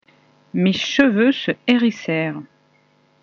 [0.55, 2.41] Mes cheveux se hérissèrent.